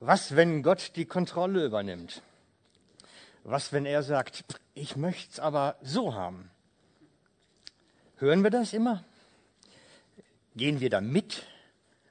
[0.00, 2.22] Was, wenn Gott die Kontrolle übernimmt?
[3.44, 6.50] Was, wenn er sagt, ich möchte es aber so haben?
[8.16, 9.04] Hören wir das immer?
[10.54, 11.46] Gehen wir da mit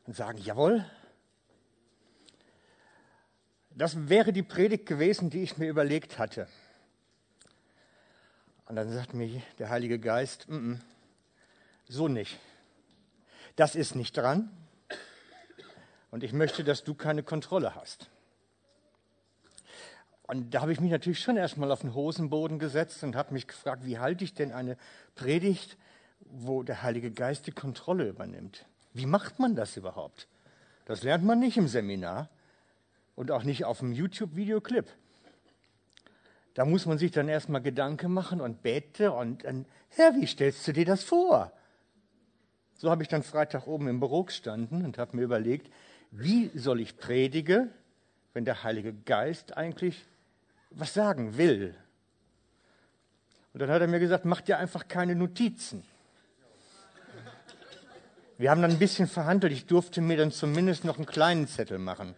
[0.07, 0.83] und sagen, jawohl?
[3.69, 6.47] Das wäre die Predigt gewesen, die ich mir überlegt hatte.
[8.67, 10.79] Und dann sagt mir der Heilige Geist, mm -mm,
[11.87, 12.39] so nicht.
[13.55, 14.49] Das ist nicht dran.
[16.15, 18.09] Und ich möchte, dass du keine Kontrolle hast.
[20.23, 23.47] Und da habe ich mich natürlich schon erstmal auf den Hosenboden gesetzt und habe mich
[23.47, 24.77] gefragt, wie halte ich denn eine
[25.15, 25.75] Predigt,
[26.21, 28.65] wo der Heilige Geist die Kontrolle übernimmt?
[28.93, 30.29] Wie macht man das überhaupt?
[30.85, 32.29] Das lernt man nicht im Seminar
[33.17, 34.85] und auch nicht auf dem YouTube-Videoclip.
[36.53, 40.65] Da muss man sich dann erstmal Gedanken machen und bete und, und Herr, wie stellst
[40.65, 41.51] du dir das vor?
[42.77, 45.69] So habe ich dann Freitag oben im Büro gestanden und habe mir überlegt,
[46.17, 47.71] wie soll ich predigen,
[48.33, 50.05] wenn der Heilige Geist eigentlich
[50.71, 51.75] was sagen will?
[53.53, 55.83] Und dann hat er mir gesagt, mach dir einfach keine Notizen.
[58.37, 59.53] Wir haben dann ein bisschen verhandelt.
[59.53, 62.15] Ich durfte mir dann zumindest noch einen kleinen Zettel machen.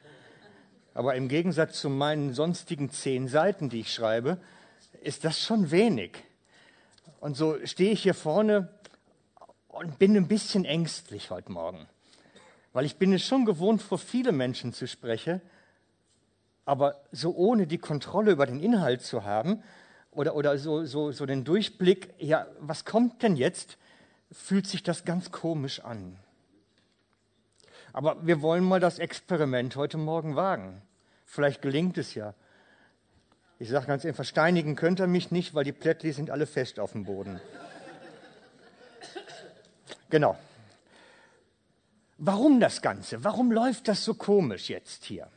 [0.96, 4.40] Aber im Gegensatz zu meinen sonstigen zehn Seiten, die ich schreibe,
[5.02, 6.24] ist das schon wenig.
[7.20, 8.70] Und so stehe ich hier vorne
[9.68, 11.88] und bin ein bisschen ängstlich heute Morgen
[12.78, 15.42] weil ich bin es schon gewohnt, vor viele Menschen zu sprechen,
[16.64, 19.64] aber so ohne die Kontrolle über den Inhalt zu haben
[20.12, 23.80] oder, oder so, so, so den Durchblick, ja, was kommt denn jetzt,
[24.32, 26.20] fühlt sich das ganz komisch an.
[27.94, 30.84] Aber wir wollen mal das Experiment heute Morgen wagen.
[31.26, 32.36] Vielleicht gelingt es ja.
[33.58, 36.80] Ich sage ganz einfach, steinigen könnt ihr mich nicht, weil die Plättli sind alle fest
[36.80, 37.42] auf dem Boden.
[40.12, 40.38] Genau.
[42.18, 43.24] Warum das Ganze?
[43.24, 45.30] Warum läuft das so komisch jetzt hier?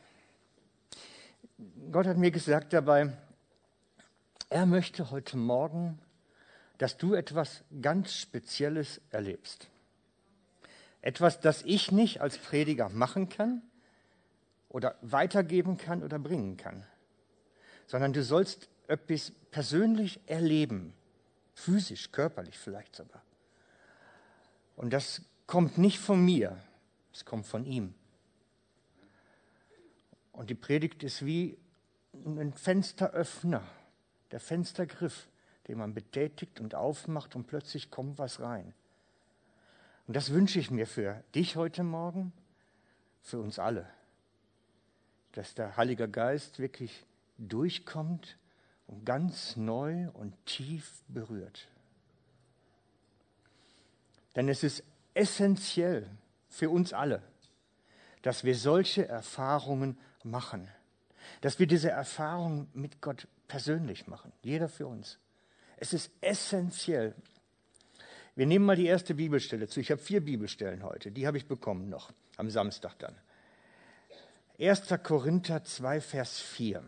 [1.91, 3.13] Gott hat mir gesagt dabei,
[4.49, 5.99] er möchte heute Morgen,
[6.79, 9.67] dass du etwas ganz Spezielles erlebst.
[11.01, 13.61] Etwas, das ich nicht als Prediger machen kann
[14.69, 16.83] oder weitergeben kann oder bringen kann,
[17.85, 20.93] sondern du sollst etwas persönlich erleben,
[21.53, 23.21] physisch, körperlich vielleicht sogar.
[24.75, 26.57] Und das kommt nicht von mir,
[27.13, 27.93] es kommt von ihm.
[30.31, 31.57] Und die Predigt ist wie
[32.13, 33.63] ein Fensteröffner,
[34.31, 35.27] der Fenstergriff,
[35.67, 38.73] den man betätigt und aufmacht und plötzlich kommt was rein.
[40.07, 42.33] Und das wünsche ich mir für dich heute Morgen,
[43.21, 43.87] für uns alle,
[45.33, 47.05] dass der Heilige Geist wirklich
[47.37, 48.37] durchkommt
[48.87, 51.67] und ganz neu und tief berührt.
[54.35, 54.83] Denn es ist
[55.13, 56.09] essentiell,
[56.51, 57.23] für uns alle,
[58.21, 60.67] dass wir solche Erfahrungen machen,
[61.39, 65.17] dass wir diese Erfahrung mit Gott persönlich machen, jeder für uns.
[65.77, 67.15] Es ist essentiell.
[68.35, 69.79] Wir nehmen mal die erste Bibelstelle zu.
[69.79, 73.15] Ich habe vier Bibelstellen heute, die habe ich bekommen noch, am Samstag dann.
[74.59, 74.89] 1.
[75.01, 76.83] Korinther 2, Vers 4.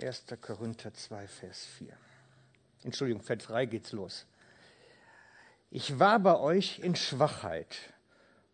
[0.00, 0.24] 1.
[0.40, 1.92] Korinther 2, Vers 4.
[2.84, 4.26] Entschuldigung, Vers 3 geht's los.
[5.70, 7.76] Ich war bei euch in Schwachheit,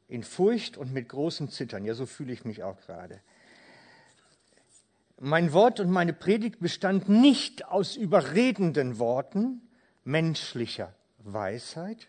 [0.08, 1.84] in Furcht und mit großem Zittern.
[1.84, 3.20] Ja, so fühle ich mich auch gerade.
[5.20, 9.60] Mein Wort und meine Predigt bestand nicht aus überredenden Worten
[10.04, 12.08] menschlicher Weisheit,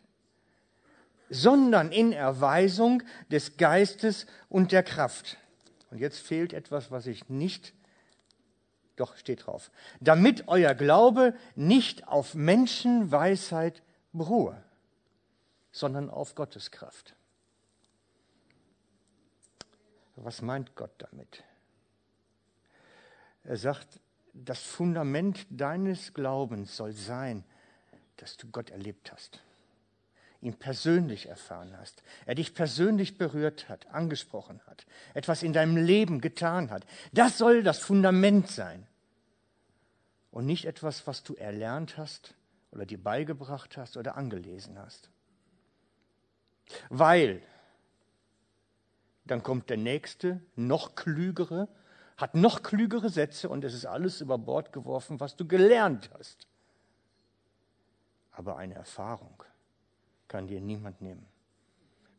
[1.29, 5.37] sondern in Erweisung des Geistes und der Kraft.
[5.91, 7.73] Und jetzt fehlt etwas, was ich nicht,
[8.95, 14.62] doch steht drauf, damit euer Glaube nicht auf Menschenweisheit beruhe
[15.73, 17.15] sondern auf Gottes Kraft.
[20.15, 21.43] Was meint Gott damit?
[23.43, 23.99] Er sagt,
[24.33, 27.43] das Fundament deines Glaubens soll sein,
[28.17, 29.41] dass du Gott erlebt hast,
[30.41, 36.21] ihn persönlich erfahren hast, er dich persönlich berührt hat, angesprochen hat, etwas in deinem Leben
[36.21, 36.85] getan hat.
[37.11, 38.85] Das soll das Fundament sein
[40.29, 42.35] und nicht etwas, was du erlernt hast
[42.71, 45.09] oder dir beigebracht hast oder angelesen hast.
[46.89, 47.41] Weil
[49.25, 51.67] dann kommt der nächste, noch klügere,
[52.17, 56.47] hat noch klügere Sätze und es ist alles über Bord geworfen, was du gelernt hast.
[58.31, 59.43] Aber eine Erfahrung
[60.27, 61.25] kann dir niemand nehmen.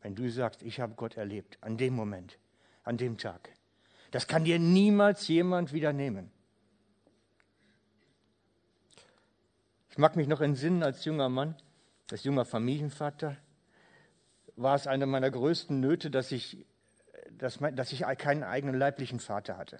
[0.01, 2.37] Wenn du sagst, ich habe Gott erlebt, an dem Moment,
[2.83, 3.49] an dem Tag,
[4.11, 6.31] das kann dir niemals jemand wieder nehmen.
[9.89, 11.55] Ich mag mich noch entsinnen als junger Mann,
[12.11, 13.37] als junger Familienvater,
[14.55, 16.65] war es eine meiner größten Nöte, dass ich,
[17.37, 19.79] dass, dass ich keinen eigenen leiblichen Vater hatte.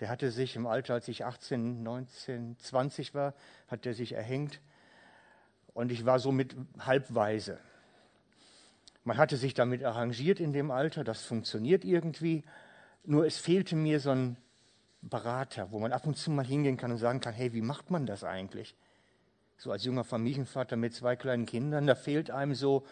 [0.00, 3.34] Der hatte sich im Alter, als ich 18, 19, 20 war,
[3.68, 4.60] hat der sich erhängt.
[5.72, 7.58] Und ich war somit halbweise.
[9.04, 12.44] Man hatte sich damit arrangiert in dem Alter, das funktioniert irgendwie.
[13.04, 14.36] Nur es fehlte mir so ein
[15.00, 17.90] Berater, wo man ab und zu mal hingehen kann und sagen kann, hey, wie macht
[17.90, 18.74] man das eigentlich?
[19.56, 22.84] So als junger Familienvater mit zwei kleinen Kindern, da fehlt einem so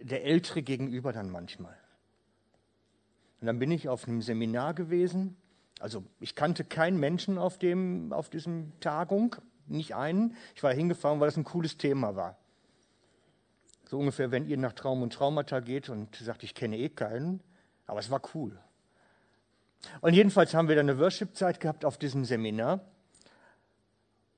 [0.00, 1.76] der Ältere gegenüber dann manchmal.
[3.40, 5.36] Und dann bin ich auf einem Seminar gewesen
[5.80, 9.36] also ich kannte keinen Menschen auf, dem, auf diesem Tagung,
[9.66, 10.36] nicht einen.
[10.54, 12.36] Ich war hingefahren, weil das ein cooles Thema war.
[13.88, 17.40] So ungefähr, wenn ihr nach Traum und Traumata geht und sagt, ich kenne eh keinen,
[17.86, 18.58] aber es war cool.
[20.02, 22.80] Und jedenfalls haben wir dann eine Worship-Zeit gehabt auf diesem Seminar.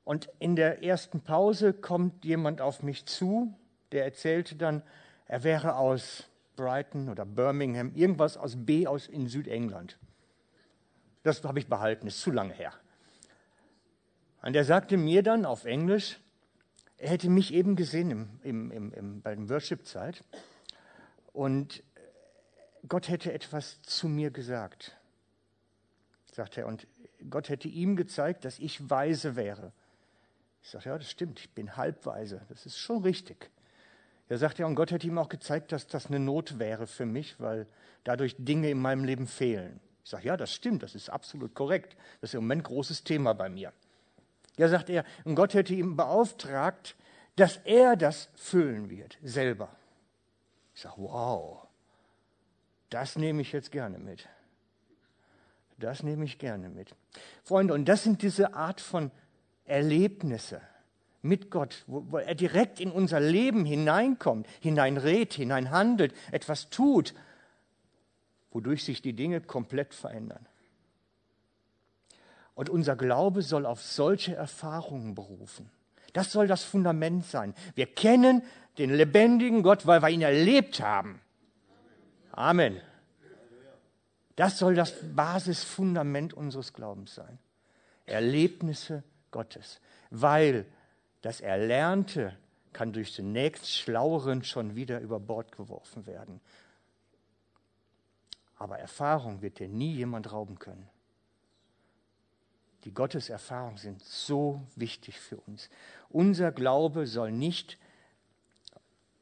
[0.04, 3.52] Und in der ersten Pause kommt jemand auf mich zu,
[3.90, 4.82] der erzählte dann,
[5.32, 9.96] er wäre aus Brighton oder Birmingham, irgendwas aus B aus in Südengland.
[11.22, 12.74] Das habe ich behalten, ist zu lange her.
[14.42, 16.20] Und er sagte mir dann auf Englisch,
[16.98, 20.22] er hätte mich eben gesehen im, im, im, im, bei der Worship-Zeit
[21.32, 21.82] und
[22.86, 24.94] Gott hätte etwas zu mir gesagt,
[26.30, 26.66] sagt er.
[26.66, 26.86] Und
[27.30, 29.72] Gott hätte ihm gezeigt, dass ich weise wäre.
[30.60, 33.50] Ich sage, ja, das stimmt, ich bin halbweise, das ist schon richtig.
[34.32, 37.04] Er sagt ja, und Gott hätte ihm auch gezeigt, dass das eine Not wäre für
[37.04, 37.66] mich, weil
[38.02, 39.78] dadurch Dinge in meinem Leben fehlen.
[40.04, 41.98] Ich sage, ja, das stimmt, das ist absolut korrekt.
[42.22, 43.74] Das ist im Moment ein großes Thema bei mir.
[44.56, 46.96] Ja, sagt er, und Gott hätte ihm beauftragt,
[47.36, 49.68] dass er das füllen wird, selber.
[50.74, 51.66] Ich sage, wow,
[52.88, 54.30] das nehme ich jetzt gerne mit.
[55.76, 56.94] Das nehme ich gerne mit.
[57.42, 59.10] Freunde, und das sind diese Art von
[59.66, 60.62] Erlebnisse
[61.22, 67.14] mit Gott, wo, wo er direkt in unser Leben hineinkommt, hineinredet, hineinhandelt, etwas tut
[68.52, 70.46] wodurch sich die Dinge komplett verändern.
[72.54, 75.70] Und unser Glaube soll auf solche Erfahrungen berufen.
[76.12, 77.54] Das soll das Fundament sein.
[77.74, 78.42] Wir kennen
[78.76, 81.20] den lebendigen Gott, weil wir ihn erlebt haben.
[82.32, 82.80] Amen.
[84.36, 87.38] Das soll das Basisfundament unseres Glaubens sein.
[88.04, 89.80] Erlebnisse Gottes.
[90.10, 90.66] Weil
[91.22, 92.36] das Erlernte
[92.72, 96.40] kann durch den nächst Schlaueren schon wieder über Bord geworfen werden.
[98.56, 100.88] Aber Erfahrung wird dir nie jemand rauben können.
[102.84, 105.70] Die Gotteserfahrungen sind so wichtig für uns.
[106.08, 107.78] Unser Glaube soll nicht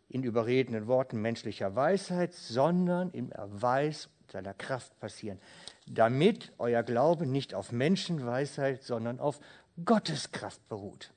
[0.09, 5.39] in überredenden Worten menschlicher Weisheit, sondern im Erweis seiner Kraft passieren,
[5.87, 9.41] damit euer Glaube nicht auf Menschenweisheit, sondern auf
[9.85, 11.13] Gottes Kraft beruht.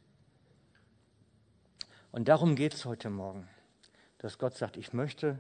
[2.13, 3.49] Und darum geht es heute Morgen,
[4.19, 5.39] dass Gott sagt, ich möchte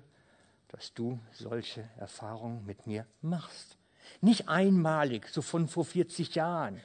[0.73, 3.77] dass du solche Erfahrungen mit mir machst.
[4.21, 6.81] Nicht einmalig, so von vor 40 Jahren.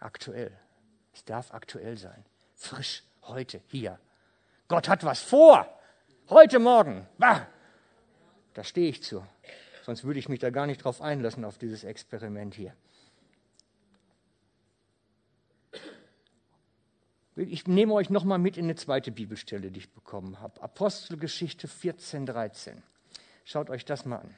[0.00, 0.50] Aktuell.
[1.12, 2.24] Es darf aktuell sein.
[2.54, 4.00] Frisch, heute, hier.
[4.68, 5.68] Gott hat was vor.
[6.30, 7.06] Heute Morgen.
[7.18, 7.46] Bah!
[8.54, 9.22] Da stehe ich zu.
[9.84, 12.74] Sonst würde ich mich da gar nicht drauf einlassen, auf dieses Experiment hier.
[17.36, 20.62] Ich nehme euch nochmal mit in eine zweite Bibelstelle, die ich bekommen habe.
[20.62, 22.82] Apostelgeschichte 14, 13.
[23.44, 24.34] Schaut euch das mal an.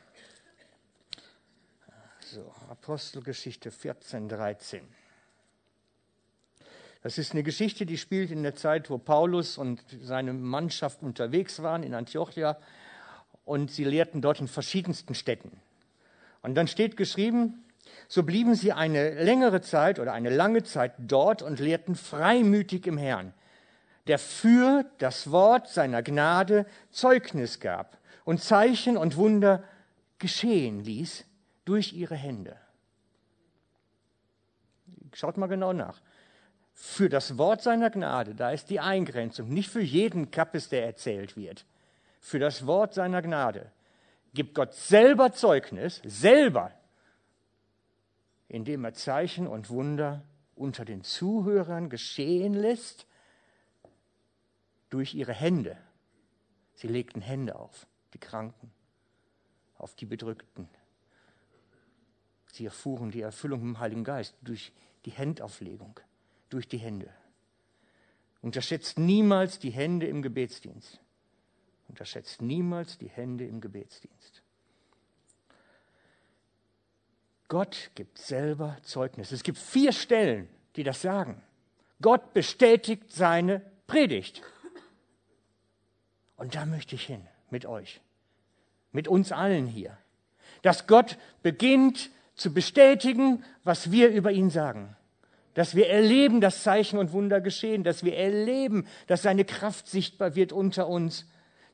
[2.20, 4.82] So, Apostelgeschichte 14, 13.
[7.02, 11.62] Das ist eine Geschichte, die spielt in der Zeit, wo Paulus und seine Mannschaft unterwegs
[11.62, 12.58] waren in Antiochia
[13.44, 15.60] und sie lehrten dort in verschiedensten Städten.
[16.42, 17.64] Und dann steht geschrieben,
[18.08, 22.98] so blieben sie eine längere Zeit oder eine lange Zeit dort und lehrten freimütig im
[22.98, 23.34] Herrn,
[24.06, 29.62] der für das Wort seiner Gnade Zeugnis gab und Zeichen und Wunder
[30.18, 31.24] geschehen ließ
[31.64, 32.56] durch ihre Hände.
[35.12, 36.00] Schaut mal genau nach.
[36.72, 41.36] Für das Wort seiner Gnade, da ist die Eingrenzung, nicht für jeden Kappes, der erzählt
[41.36, 41.64] wird.
[42.20, 43.72] Für das Wort seiner Gnade
[44.32, 46.70] gibt Gott selber Zeugnis, selber
[48.48, 50.22] indem er Zeichen und Wunder
[50.54, 53.06] unter den Zuhörern geschehen lässt
[54.90, 55.76] durch ihre Hände.
[56.74, 58.72] Sie legten Hände auf, die Kranken,
[59.76, 60.68] auf die Bedrückten.
[62.52, 64.72] Sie erfuhren die Erfüllung im Heiligen Geist durch
[65.04, 66.00] die Händauflegung,
[66.48, 67.12] durch die Hände.
[68.40, 71.00] Unterschätzt niemals die Hände im Gebetsdienst.
[71.88, 74.42] Unterschätzt niemals die Hände im Gebetsdienst.
[77.48, 79.32] Gott gibt selber Zeugnis.
[79.32, 81.42] Es gibt vier Stellen, die das sagen.
[82.00, 84.42] Gott bestätigt seine Predigt.
[86.36, 87.26] Und da möchte ich hin.
[87.50, 88.00] mit euch,
[88.92, 89.96] mit uns allen hier.
[90.62, 94.96] Dass Gott beginnt zu bestätigen, was wir über ihn sagen.
[95.54, 100.34] Dass wir erleben, dass Zeichen und Wunder geschehen, dass wir erleben, dass seine Kraft sichtbar
[100.34, 101.26] wird unter uns,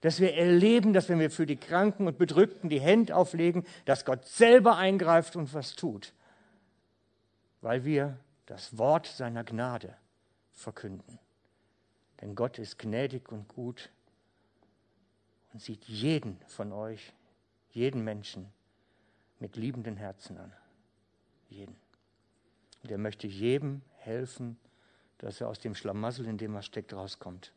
[0.04, 4.04] dass wir erleben, dass wenn wir für die Kranken und Bedrückten die Hände auflegen, dass
[4.04, 6.12] Gott selber eingreift und was tut,
[7.62, 9.96] weil wir das Wort seiner Gnade
[10.52, 11.18] verkünden.
[12.20, 13.88] Denn Gott ist gnädig und gut
[15.54, 17.14] und sieht jeden von euch,
[17.70, 18.52] jeden Menschen
[19.38, 20.52] mit liebenden Herzen an.
[21.48, 21.76] Jeden.
[22.82, 24.58] Und er möchte jedem helfen,
[25.16, 27.54] dass er aus dem Schlamassel, in dem er steckt, rauskommt.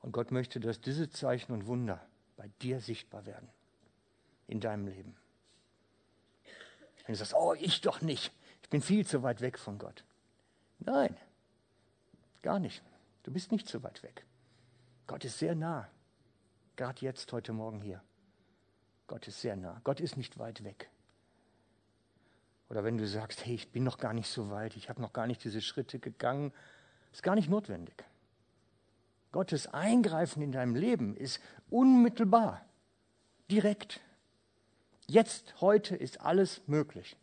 [0.00, 2.04] Und Gott möchte, dass diese Zeichen und Wunder
[2.36, 3.48] bei dir sichtbar werden
[4.46, 5.16] in deinem Leben.
[7.04, 10.04] Wenn du sagst, oh, ich doch nicht, ich bin viel zu weit weg von Gott.
[10.78, 11.16] Nein,
[12.42, 12.82] gar nicht.
[13.22, 14.24] Du bist nicht zu weit weg.
[15.06, 15.88] Gott ist sehr nah.
[16.76, 18.02] Gerade jetzt, heute Morgen hier.
[19.06, 19.80] Gott ist sehr nah.
[19.84, 20.90] Gott ist nicht weit weg.
[22.68, 25.12] Oder wenn du sagst, hey, ich bin noch gar nicht so weit, ich habe noch
[25.12, 26.52] gar nicht diese Schritte gegangen,
[27.12, 28.04] ist gar nicht notwendig.
[29.32, 32.64] Gottes Eingreifen in deinem Leben ist unmittelbar,
[33.50, 34.00] direkt.
[35.06, 37.16] Jetzt, heute ist alles möglich.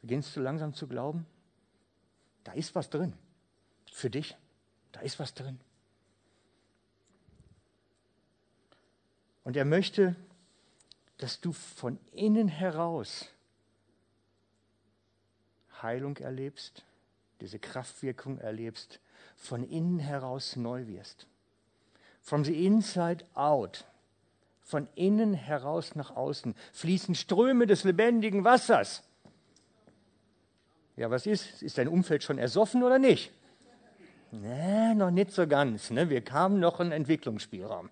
[0.00, 1.26] Beginnst du langsam zu glauben?
[2.44, 3.12] Da ist was drin.
[3.92, 4.36] Für dich.
[4.92, 5.58] Da ist was drin.
[9.44, 10.16] Und er möchte,
[11.18, 13.28] dass du von innen heraus
[15.82, 16.84] Heilung erlebst,
[17.40, 19.00] diese Kraftwirkung erlebst,
[19.36, 21.26] von innen heraus neu wirst.
[22.22, 23.84] From the inside out
[24.66, 29.04] von innen heraus nach außen fließen Ströme des lebendigen Wassers.
[30.96, 31.62] Ja, was ist?
[31.62, 33.32] Ist dein Umfeld schon ersoffen oder nicht?
[34.32, 35.90] Nee, noch nicht so ganz.
[35.90, 36.10] Ne?
[36.10, 37.90] Wir kamen noch einen Entwicklungsspielraum.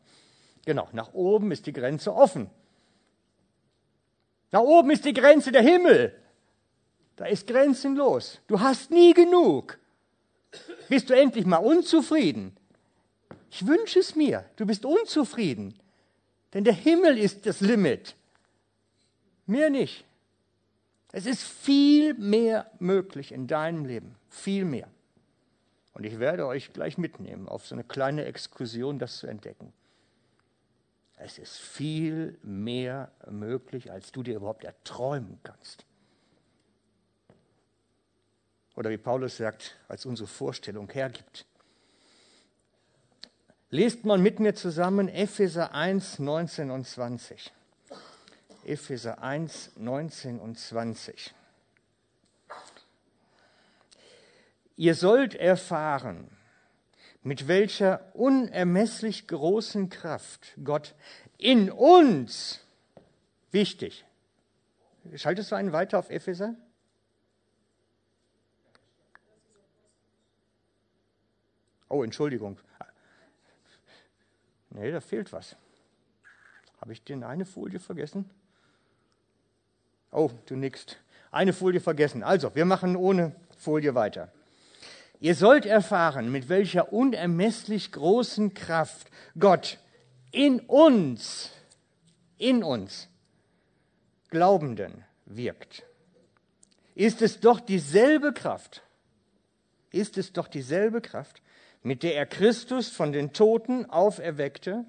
[0.66, 2.50] Genau, nach oben ist die Grenze offen.
[4.50, 6.12] Nach oben ist die Grenze der Himmel.
[7.14, 8.40] Da ist grenzenlos.
[8.48, 9.78] Du hast nie genug.
[10.88, 12.56] Bist du endlich mal unzufrieden?
[13.50, 14.44] Ich wünsche es mir.
[14.56, 15.74] Du bist unzufrieden.
[16.52, 18.16] Denn der Himmel ist das Limit.
[19.46, 20.04] Mehr nicht.
[21.12, 24.16] Es ist viel mehr möglich in deinem Leben.
[24.28, 24.88] Viel mehr.
[25.92, 29.72] Und ich werde euch gleich mitnehmen auf so eine kleine Exkursion, das zu entdecken.
[31.16, 35.86] Es ist viel mehr möglich, als du dir überhaupt erträumen kannst.
[38.76, 41.46] Oder wie Paulus sagt, als unsere Vorstellung hergibt.
[43.70, 47.52] Lest mal mit mir zusammen Epheser 1, 19 und 20.
[48.64, 51.34] Epheser 1, 19 und 20.
[54.76, 56.28] Ihr sollt erfahren,
[57.22, 60.94] mit welcher unermesslich großen Kraft Gott
[61.38, 62.60] in uns,
[63.50, 64.04] wichtig,
[65.14, 66.54] schaltest du einen weiter auf Epheser?
[71.94, 72.58] Oh, Entschuldigung,
[74.70, 75.54] Nee, da fehlt was.
[76.80, 78.28] Habe ich denn eine Folie vergessen?
[80.10, 80.98] Oh, du nickst.
[81.30, 82.24] Eine Folie vergessen.
[82.24, 84.32] Also, wir machen ohne Folie weiter.
[85.20, 89.08] Ihr sollt erfahren, mit welcher unermesslich großen Kraft
[89.38, 89.78] Gott
[90.32, 91.52] in uns,
[92.38, 93.06] in uns
[94.30, 95.84] Glaubenden wirkt.
[96.96, 98.82] Ist es doch dieselbe Kraft,
[99.92, 101.40] ist es doch dieselbe Kraft,
[101.84, 104.84] mit der er Christus von den Toten auferweckte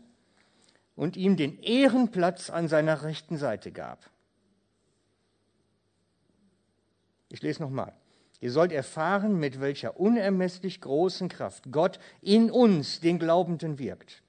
[0.96, 4.10] und ihm den Ehrenplatz an seiner rechten Seite gab.
[7.30, 7.94] Ich lese nochmal.
[8.40, 14.24] Ihr sollt erfahren, mit welcher unermesslich großen Kraft Gott in uns, den Glaubenden, wirkt.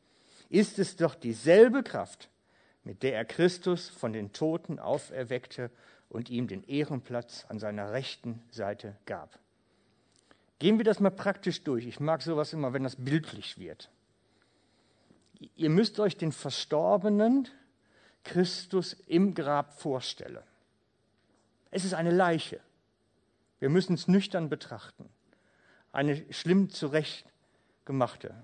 [0.48, 2.30] Ist es doch dieselbe Kraft,
[2.82, 5.70] mit der er Christus von den Toten auferweckte
[6.08, 9.38] und ihm den Ehrenplatz an seiner rechten Seite gab.
[10.58, 11.86] Gehen wir das mal praktisch durch.
[11.86, 13.90] Ich mag sowas immer, wenn das bildlich wird.
[15.56, 17.48] Ihr müsst euch den verstorbenen
[18.24, 20.42] Christus im Grab vorstellen.
[21.70, 22.60] Es ist eine Leiche.
[23.58, 25.08] Wir müssen es nüchtern betrachten.
[25.92, 28.34] Eine schlimm zurechtgemachte.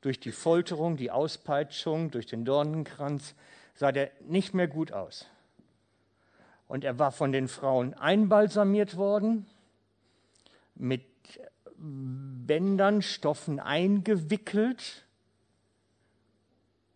[0.00, 3.34] Durch die Folterung, die Auspeitschung, durch den Dornenkranz
[3.74, 5.26] sah der nicht mehr gut aus.
[6.68, 9.46] Und er war von den Frauen einbalsamiert worden,
[10.74, 11.02] mit
[11.76, 15.04] Bändern, Stoffen eingewickelt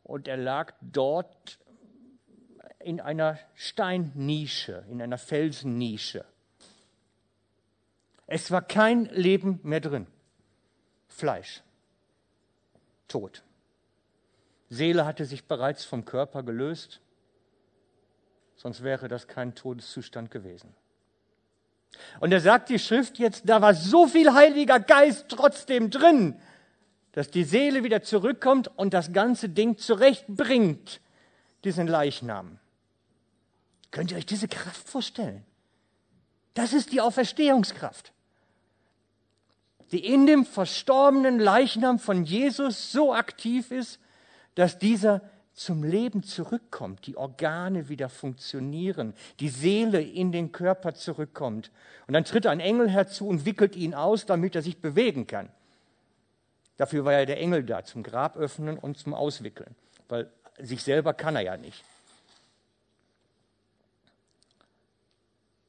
[0.03, 1.59] und er lag dort
[2.79, 6.25] in einer Steinnische, in einer Felsennische.
[8.27, 10.07] Es war kein Leben mehr drin.
[11.09, 11.63] Fleisch.
[13.09, 13.43] Tod.
[14.69, 17.01] Seele hatte sich bereits vom Körper gelöst,
[18.55, 20.75] sonst wäre das kein Todeszustand gewesen.
[22.21, 26.37] Und er sagt die Schrift jetzt, da war so viel Heiliger Geist trotzdem drin,
[27.13, 31.01] dass die Seele wieder zurückkommt und das ganze Ding zurechtbringt,
[31.65, 32.59] diesen Leichnam.
[33.91, 35.45] Könnt ihr euch diese Kraft vorstellen?
[36.55, 38.13] Das ist die Auferstehungskraft,
[39.93, 43.99] die in dem verstorbenen Leichnam von Jesus so aktiv ist,
[44.55, 45.23] dass dieser
[45.59, 51.73] zum Leben zurückkommt, die Organe wieder funktionieren, die Seele in den Körper zurückkommt.
[52.07, 55.51] Und dann tritt ein Engel herzu und wickelt ihn aus, damit er sich bewegen kann.
[56.77, 59.75] Dafür war ja der Engel da, zum Grab öffnen und zum Auswickeln,
[60.09, 61.85] weil sich selber kann er ja nicht.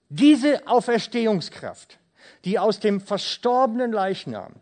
[0.09, 1.97] Diese Auferstehungskraft,
[2.45, 4.53] die aus dem verstorbenen Leichnam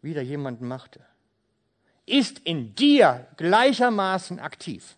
[0.00, 1.00] wieder jemanden machte,
[2.06, 4.96] ist in dir gleichermaßen aktiv.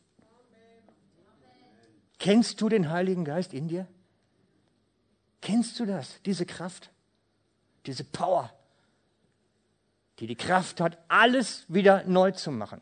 [2.19, 3.87] Kennst du den Heiligen Geist in dir?
[5.41, 6.91] Kennst du das, diese Kraft,
[7.85, 8.51] diese Power,
[10.19, 12.81] die die Kraft hat, alles wieder neu zu machen?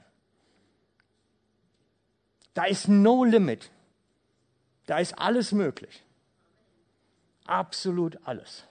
[2.55, 3.71] Da ist no limit.
[4.87, 6.05] Da ist alles möglich.
[7.47, 8.65] Absolut alles.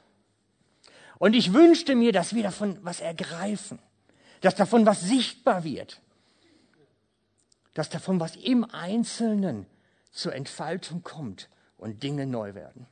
[1.17, 3.79] Und ich wünschte mir, dass wir davon was ergreifen
[4.41, 6.01] dass davon was sichtbar wird,
[7.73, 9.65] dass davon was im Einzelnen
[10.11, 12.85] zur Entfaltung kommt und Dinge neu werden.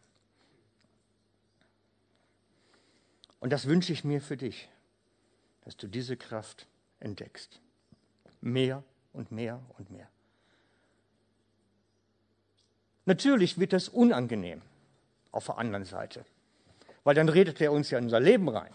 [3.39, 4.69] Und das wünsche ich mir für dich,
[5.61, 6.67] dass du diese Kraft
[6.99, 7.59] entdeckst.
[8.41, 10.07] Mehr und mehr und mehr.
[13.05, 14.61] Natürlich wird das unangenehm
[15.31, 16.25] auf der anderen Seite,
[17.03, 18.71] weil dann redet er uns ja in unser Leben rein.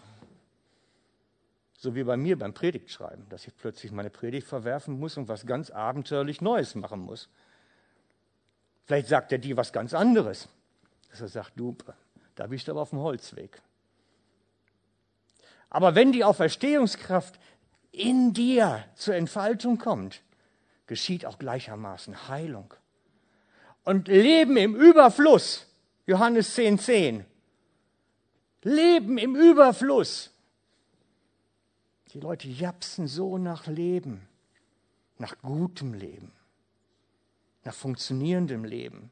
[1.85, 5.45] So wie bei mir beim Predigtschreiben, dass ich plötzlich meine Predigt verwerfen muss und was
[5.45, 7.29] ganz abenteuerlich Neues machen muss.
[8.85, 10.49] Vielleicht sagt er dir was ganz anderes.
[11.11, 11.77] Dass er sagt, du,
[12.33, 13.61] da bist du aber auf dem Holzweg.
[15.69, 17.39] Aber wenn die Auferstehungskraft
[17.91, 20.23] in dir zur Entfaltung kommt,
[20.87, 22.73] geschieht auch gleichermaßen Heilung.
[23.83, 25.67] Und Leben im Überfluss,
[26.07, 27.25] Johannes 10, 10.
[28.63, 30.31] Leben im Überfluss.
[32.15, 34.25] Die Leute japsen so nach Leben,
[35.17, 36.31] nach gutem Leben,
[37.65, 39.11] nach funktionierendem Leben.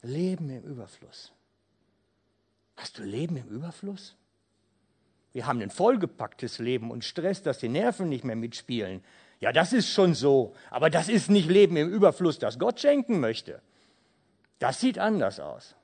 [0.00, 1.30] Leben im Überfluss.
[2.76, 4.16] Hast du Leben im Überfluss?
[5.34, 9.04] Wir haben ein vollgepacktes Leben und Stress, dass die Nerven nicht mehr mitspielen.
[9.40, 13.20] Ja, das ist schon so, aber das ist nicht Leben im Überfluss, das Gott schenken
[13.20, 13.60] möchte.
[14.58, 15.74] Das sieht anders aus.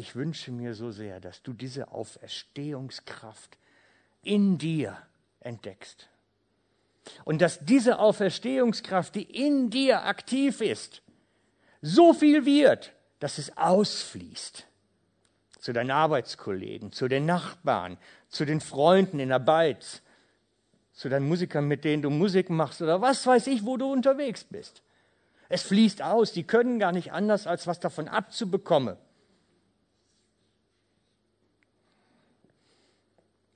[0.00, 3.58] Ich wünsche mir so sehr, dass du diese Auferstehungskraft
[4.22, 4.96] in dir
[5.40, 6.08] entdeckst.
[7.24, 11.02] Und dass diese Auferstehungskraft, die in dir aktiv ist,
[11.82, 14.66] so viel wird, dass es ausfließt
[15.58, 17.98] zu deinen Arbeitskollegen, zu den Nachbarn,
[18.30, 20.00] zu den Freunden in der Beiz,
[20.94, 24.44] zu deinen Musikern, mit denen du Musik machst oder was weiß ich, wo du unterwegs
[24.44, 24.80] bist.
[25.50, 28.96] Es fließt aus, die können gar nicht anders, als was davon abzubekommen.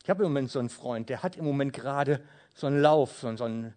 [0.04, 2.20] Ich habe im Moment so einen Freund, der hat im Moment gerade
[2.54, 3.72] so einen Lauf, so, einen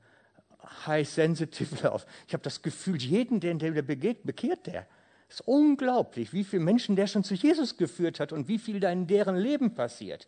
[0.86, 2.06] high-sensitive Lauf.
[2.28, 4.86] Ich habe das Gefühl, jeden, den der begegnet, bekehrt der.
[5.30, 8.82] Es ist unglaublich, wie viele Menschen der schon zu Jesus geführt hat und wie viel
[8.82, 10.28] da in deren Leben passiert.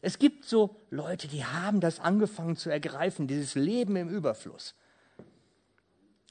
[0.00, 4.76] Es gibt so Leute, die haben das angefangen zu ergreifen, dieses Leben im Überfluss.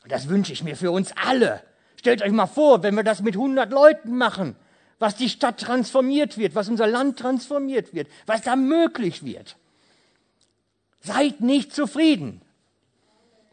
[0.07, 1.61] Das wünsche ich mir für uns alle.
[1.97, 4.55] Stellt euch mal vor, wenn wir das mit 100 Leuten machen
[4.99, 9.57] was die Stadt transformiert wird, was unser Land transformiert wird, was da möglich wird.
[11.01, 12.41] Seid nicht zufrieden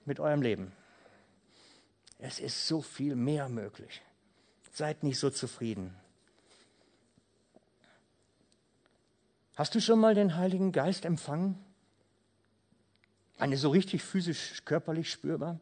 [0.05, 0.73] mit eurem Leben.
[2.19, 4.03] Es ist so viel mehr möglich.
[4.73, 5.95] Seid nicht so zufrieden.
[9.55, 11.59] Hast du schon mal den Heiligen Geist empfangen?
[13.39, 15.61] Eine so richtig physisch, körperlich spürbar?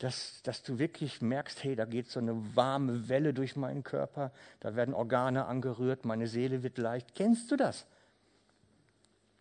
[0.00, 4.32] Dass, dass du wirklich merkst, hey, da geht so eine warme Welle durch meinen Körper,
[4.58, 7.14] da werden Organe angerührt, meine Seele wird leicht.
[7.14, 7.86] Kennst du das?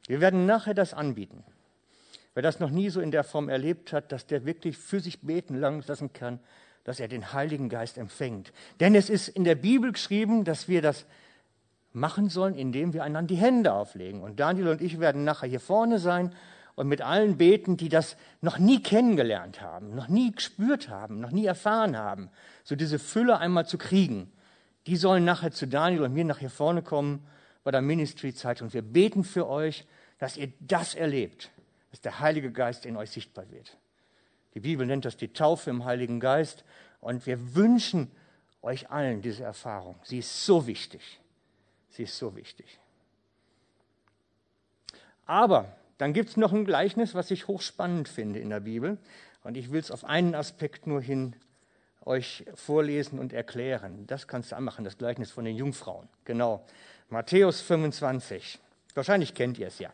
[0.05, 1.45] Wir werden nachher das anbieten.
[2.33, 5.21] Wer das noch nie so in der Form erlebt hat, dass der wirklich für sich
[5.21, 6.39] beten lassen kann,
[6.83, 8.51] dass er den Heiligen Geist empfängt.
[8.81, 11.05] Denn es ist in der Bibel geschrieben, dass wir das
[11.93, 14.21] machen sollen, indem wir einander die Hände auflegen.
[14.21, 16.35] Und Daniel und ich werden nachher hier vorne sein
[16.79, 21.31] und mit allen beten, die das noch nie kennengelernt haben, noch nie gespürt haben, noch
[21.31, 22.29] nie erfahren haben,
[22.63, 24.31] so diese Fülle einmal zu kriegen.
[24.87, 27.27] Die sollen nachher zu Daniel und mir nach hier vorne kommen
[27.65, 29.85] bei der Ministry-Zeit und wir beten für euch,
[30.19, 31.51] dass ihr das erlebt,
[31.91, 33.75] dass der Heilige Geist in euch sichtbar wird.
[34.53, 36.63] Die Bibel nennt das die Taufe im Heiligen Geist
[37.01, 38.09] und wir wünschen
[38.61, 39.99] euch allen diese Erfahrung.
[40.03, 41.19] Sie ist so wichtig.
[41.89, 42.79] Sie ist so wichtig.
[45.25, 48.97] Aber dann gibt es noch ein Gleichnis, was ich hochspannend finde in der Bibel.
[49.43, 51.35] Und ich will es auf einen Aspekt nur hin
[52.05, 54.07] euch vorlesen und erklären.
[54.07, 56.07] Das kannst du anmachen, das Gleichnis von den Jungfrauen.
[56.23, 56.65] Genau.
[57.09, 58.59] Matthäus 25.
[58.95, 59.91] Wahrscheinlich kennt ihr es ja.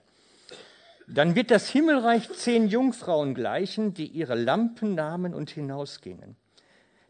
[1.07, 6.35] Dann wird das Himmelreich zehn Jungfrauen gleichen, die ihre Lampen nahmen und hinausgingen.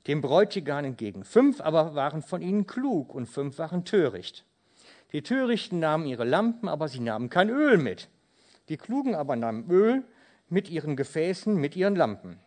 [0.08, 1.26] Dem Bräutigam entgegen.
[1.26, 4.46] Fünf aber waren von ihnen klug und fünf waren töricht.
[5.12, 8.08] Die Törichten nahmen ihre Lampen, aber sie nahmen kein Öl mit.
[8.69, 10.04] Die Klugen aber nahmen Öl
[10.49, 12.39] mit ihren Gefäßen, mit ihren Lampen.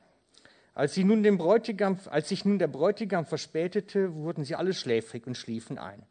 [0.75, 5.27] Als, sie nun dem Bräutigam, als sich nun der Bräutigam verspätete, wurden sie alle schläfrig
[5.27, 6.03] und schliefen ein.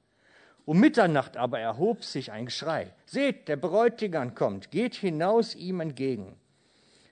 [0.66, 2.94] Um Mitternacht aber erhob sich ein Geschrei.
[3.06, 6.36] Seht, der Bräutigam kommt, geht hinaus ihm entgegen.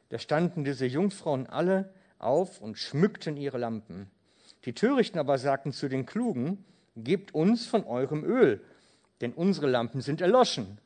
[0.10, 4.12] Da standen diese Jungfrauen alle auf und schmückten ihre Lampen.
[4.65, 6.65] Die Törichten aber sagten zu den Klugen,
[6.97, 8.62] gebt uns von eurem Öl,
[9.21, 10.77] denn unsere Lampen sind erloschen.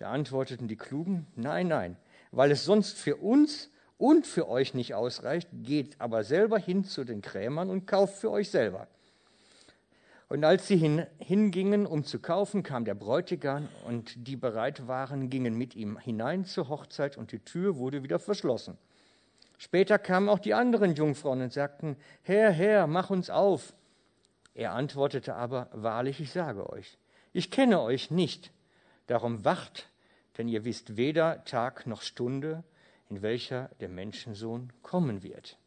[0.00, 1.94] Da antworteten die Klugen, nein, nein,
[2.32, 7.04] weil es sonst für uns und für euch nicht ausreicht, geht aber selber hin zu
[7.04, 8.88] den Krämern und kauft für euch selber.
[10.30, 15.28] Und als sie hin, hingingen, um zu kaufen, kam der Bräutigam und die bereit waren,
[15.28, 18.78] gingen mit ihm hinein zur Hochzeit und die Tür wurde wieder verschlossen.
[19.58, 23.74] Später kamen auch die anderen Jungfrauen und sagten, Herr, Herr, mach uns auf.
[24.54, 26.96] Er antwortete aber, wahrlich, ich sage euch,
[27.34, 28.50] ich kenne euch nicht,
[29.10, 29.88] darum wacht,
[30.38, 32.62] denn ihr wisst weder Tag noch Stunde,
[33.08, 35.58] in welcher der Menschensohn kommen wird.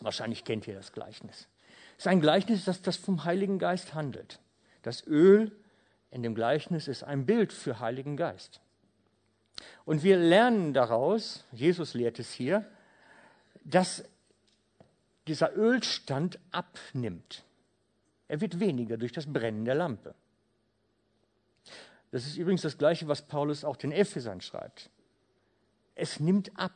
[0.00, 1.48] Wahrscheinlich kennt ihr das Gleichnis.
[1.96, 4.40] Es ist ein Gleichnis, das, das vom Heiligen Geist handelt.
[4.82, 5.52] Das Öl
[6.10, 8.60] in dem Gleichnis ist ein Bild für Heiligen Geist.
[9.84, 12.64] Und wir lernen daraus, Jesus lehrt es hier,
[13.64, 14.04] dass
[15.26, 17.44] dieser Ölstand abnimmt.
[18.28, 20.14] Er wird weniger durch das Brennen der Lampe.
[22.10, 24.90] Das ist übrigens das Gleiche, was Paulus auch den Ephesern schreibt.
[25.94, 26.72] Es nimmt ab.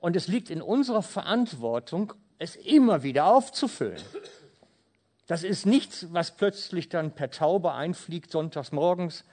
[0.00, 4.00] Und es liegt in unserer Verantwortung, es immer wieder aufzufüllen.
[5.26, 9.24] Das ist nichts, was plötzlich dann per Taube einfliegt sonntags morgens.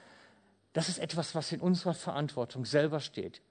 [0.74, 3.42] Das ist etwas, was in unserer Verantwortung selber steht.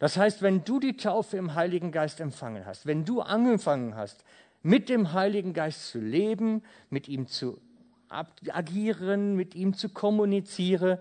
[0.00, 4.24] Das heißt, wenn du die Taufe im Heiligen Geist empfangen hast, wenn du angefangen hast,
[4.62, 7.60] mit dem Heiligen Geist zu leben, mit ihm zu
[8.10, 10.98] agieren, mit ihm zu kommunizieren,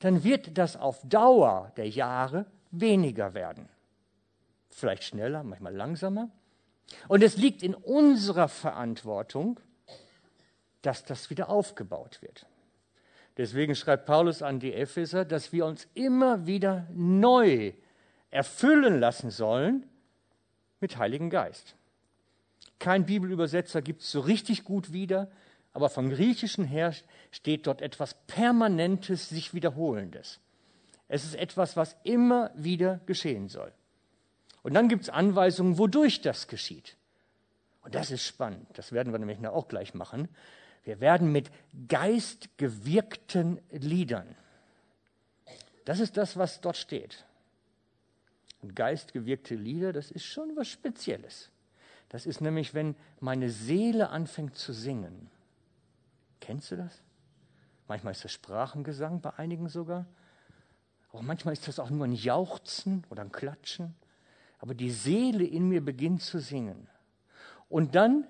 [0.00, 3.68] dann wird das auf Dauer der Jahre weniger werden
[4.78, 6.30] vielleicht schneller, manchmal langsamer.
[7.08, 9.60] Und es liegt in unserer Verantwortung,
[10.82, 12.46] dass das wieder aufgebaut wird.
[13.36, 17.72] Deswegen schreibt Paulus an die Epheser, dass wir uns immer wieder neu
[18.30, 19.86] erfüllen lassen sollen
[20.80, 21.74] mit Heiligen Geist.
[22.78, 25.30] Kein Bibelübersetzer gibt es so richtig gut wieder,
[25.78, 26.92] aber vom Griechischen her
[27.30, 30.40] steht dort etwas Permanentes, sich Wiederholendes.
[31.06, 33.72] Es ist etwas, was immer wieder geschehen soll.
[34.64, 36.96] Und dann gibt es Anweisungen, wodurch das geschieht.
[37.82, 38.66] Und das ist spannend.
[38.72, 40.26] Das werden wir nämlich auch gleich machen.
[40.82, 41.48] Wir werden mit
[41.86, 44.34] geistgewirkten Liedern.
[45.84, 47.24] Das ist das, was dort steht.
[48.62, 51.52] Und geistgewirkte Lieder, das ist schon was Spezielles.
[52.08, 55.30] Das ist nämlich, wenn meine Seele anfängt zu singen.
[56.40, 57.02] Kennst du das?
[57.86, 60.06] Manchmal ist das Sprachengesang, bei einigen sogar.
[61.10, 63.94] Aber manchmal ist das auch nur ein Jauchzen oder ein Klatschen
[64.58, 66.88] aber die Seele in mir beginnt zu singen.
[67.68, 68.26] Und dann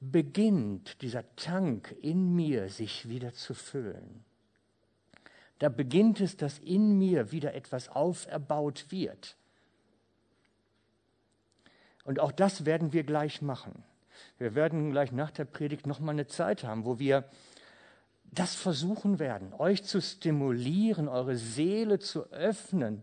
[0.00, 4.24] beginnt dieser Tank in mir sich wieder zu füllen.
[5.58, 9.36] Da beginnt es, dass in mir wieder etwas auferbaut wird.
[12.04, 13.84] Und auch das werden wir gleich machen.
[14.38, 17.24] Wir werden gleich nach der Predigt nochmal eine Zeit haben, wo wir
[18.24, 23.02] das versuchen werden, euch zu stimulieren, eure Seele zu öffnen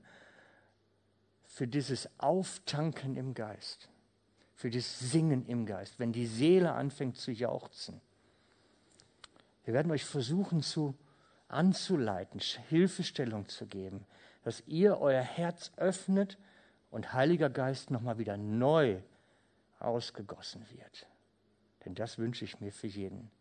[1.45, 3.89] für dieses Auftanken im Geist,
[4.55, 8.01] für dieses Singen im Geist, wenn die Seele anfängt zu jauchzen.
[9.65, 10.95] Wir werden euch versuchen zu
[11.47, 14.05] anzuleiten, Hilfestellung zu geben,
[14.43, 16.37] dass ihr euer Herz öffnet
[16.91, 19.01] und Heiliger Geist nochmal wieder neu
[19.79, 21.08] ausgegossen wird.
[21.85, 23.31] Denn das wünsche ich mir für jeden.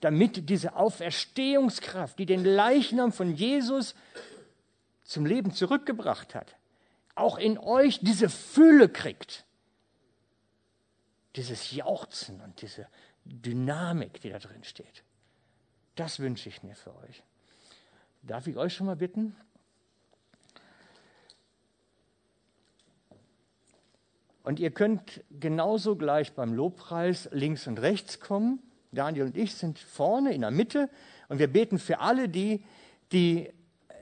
[0.00, 3.94] damit diese Auferstehungskraft, die den Leichnam von Jesus
[5.02, 6.56] zum Leben zurückgebracht hat,
[7.14, 9.44] auch in euch diese Fülle kriegt.
[11.36, 12.88] Dieses Jauchzen und diese
[13.24, 15.04] Dynamik, die da drin steht.
[15.94, 17.22] Das wünsche ich mir für euch.
[18.22, 19.36] Darf ich euch schon mal bitten?
[24.48, 28.60] Und ihr könnt genauso gleich beim Lobpreis links und rechts kommen.
[28.92, 30.88] Daniel und ich sind vorne in der Mitte
[31.28, 32.64] und wir beten für alle die,
[33.12, 33.50] die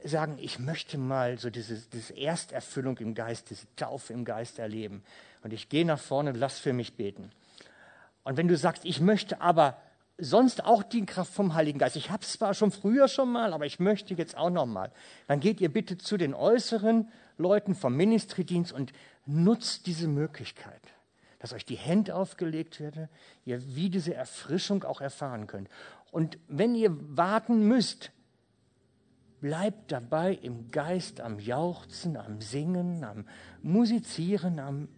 [0.05, 5.03] sagen, ich möchte mal so diese, diese Ersterfüllung im Geist, diese Taufe im Geist erleben.
[5.43, 7.29] Und ich gehe nach vorne und lass für mich beten.
[8.23, 9.75] Und wenn du sagst, ich möchte aber
[10.17, 13.51] sonst auch die Kraft vom Heiligen Geist, ich habe es zwar schon früher schon mal,
[13.51, 14.93] aber ich möchte jetzt auch noch mal,
[15.27, 18.93] dann geht ihr bitte zu den äußeren Leuten vom Ministrydienst und
[19.27, 20.81] nutzt diese Möglichkeit,
[21.39, 23.09] dass euch die Hände aufgelegt werden,
[23.45, 25.69] ihr wie diese Erfrischung auch erfahren könnt.
[26.11, 28.11] Und wenn ihr warten müsst,
[29.39, 33.27] Bleibt dabei im Geist am Jauchzen, am Singen, am
[33.61, 34.89] Musizieren, am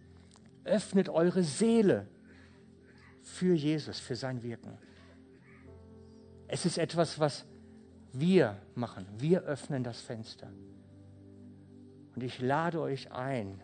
[0.64, 2.06] öffnet eure Seele
[3.22, 4.78] für Jesus, für sein Wirken.
[6.48, 7.44] Es ist etwas, was
[8.12, 9.06] wir machen.
[9.18, 10.50] Wir öffnen das Fenster.
[12.14, 13.60] Und ich lade euch ein,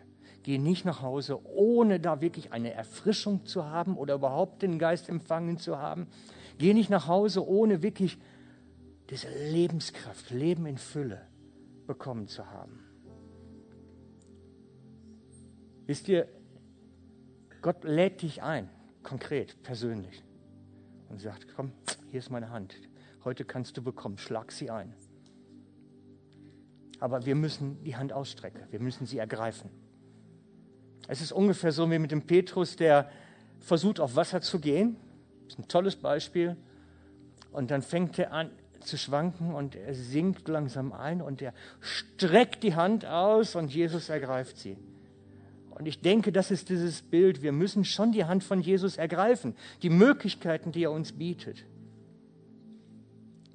[0.47, 5.09] geh nicht nach Hause, ohne da wirklich eine Erfrischung zu haben oder überhaupt den Geist
[5.09, 6.07] empfangen zu haben.
[6.57, 8.17] Geh nicht nach Hause, ohne wirklich
[9.09, 11.27] diese Lebenskraft, Leben in Fülle
[11.85, 12.79] bekommen zu haben.
[15.85, 16.29] Wisst ihr,
[17.61, 18.69] Gott lädt dich ein,
[19.03, 20.23] konkret, persönlich,
[21.09, 21.73] und sagt, komm,
[22.09, 22.73] hier ist meine Hand,
[23.25, 24.93] heute kannst du bekommen, schlag sie ein.
[27.01, 29.86] Aber wir müssen die Hand ausstrecken, wir müssen sie ergreifen.
[31.07, 33.09] Es ist ungefähr so wie mit dem Petrus, der
[33.59, 34.97] versucht, auf Wasser zu gehen.
[35.45, 36.57] Das ist ein tolles Beispiel.
[37.51, 42.63] Und dann fängt er an, zu schwanken und er sinkt langsam ein und er streckt
[42.63, 44.77] die Hand aus und Jesus ergreift sie.
[45.69, 47.43] Und ich denke, das ist dieses Bild.
[47.43, 51.65] Wir müssen schon die Hand von Jesus ergreifen, die Möglichkeiten, die er uns bietet.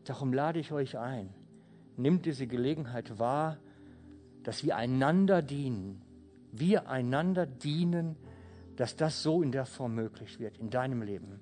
[0.05, 1.31] Darum lade ich euch ein,
[1.97, 3.59] nimmt diese Gelegenheit wahr,
[4.43, 6.03] dass wir einander dienen.
[6.53, 8.17] Wir einander dienen,
[8.77, 11.41] dass das so in der Form möglich wird in deinem Leben.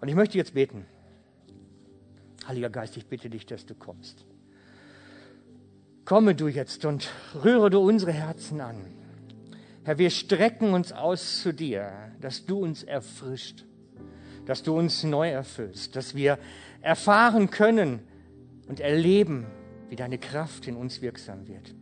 [0.00, 0.86] Und ich möchte jetzt beten.
[2.46, 4.24] Heiliger Geist, ich bitte dich, dass du kommst.
[6.04, 7.08] Komme du jetzt und
[7.42, 8.76] rühre du unsere Herzen an.
[9.84, 13.64] Herr, wir strecken uns aus zu dir, dass du uns erfrischt,
[14.46, 16.38] dass du uns neu erfüllst, dass wir
[16.80, 18.00] erfahren können
[18.68, 19.46] und erleben,
[19.88, 21.74] wie deine Kraft in uns wirksam wird.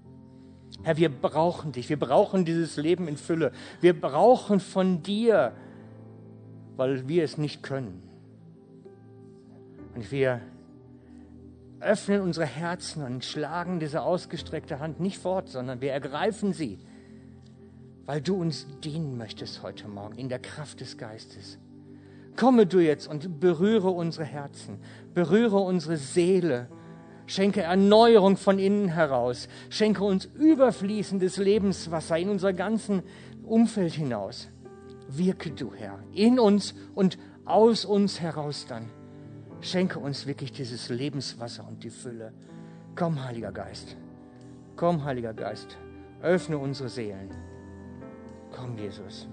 [0.85, 5.53] Herr, wir brauchen dich, wir brauchen dieses Leben in Fülle, wir brauchen von dir,
[6.77, 8.03] weil wir es nicht können.
[9.95, 10.41] Und wir
[11.81, 16.79] öffnen unsere Herzen und schlagen diese ausgestreckte Hand nicht fort, sondern wir ergreifen sie,
[18.07, 21.59] weil du uns dienen möchtest heute Morgen in der Kraft des Geistes.
[22.37, 24.79] Komme du jetzt und berühre unsere Herzen,
[25.15, 26.69] berühre unsere Seele,
[27.27, 33.03] schenke Erneuerung von innen heraus, schenke uns überfließendes Lebenswasser in unser ganzen
[33.45, 34.49] Umfeld hinaus.
[35.09, 38.91] Wirke du, Herr, in uns und aus uns heraus dann.
[39.61, 42.33] Schenke uns wirklich dieses Lebenswasser und die Fülle.
[42.95, 43.97] Komm, Heiliger Geist.
[44.77, 45.77] Komm, Heiliger Geist.
[46.21, 47.31] Öffne unsere Seelen.
[48.51, 49.29] Komm, Jesus.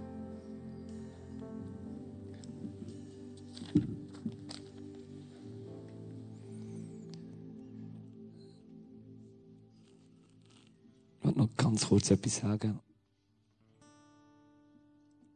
[11.29, 12.79] Ich noch ganz kurz etwas sagen.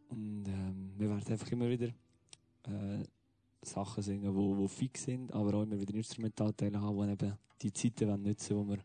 [0.09, 3.03] Und ähm, wir werden einfach immer wieder äh,
[3.61, 7.73] Sachen singen, die, die fix sind, aber auch immer wieder Instrumentalteile haben, die eben die
[7.73, 8.79] Zeiten nutzen wollen, wo wir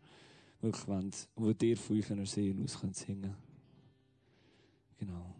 [0.61, 3.35] wirklich wollen, wo dir von eurer Seele aus singen können.
[4.99, 5.35] Genau.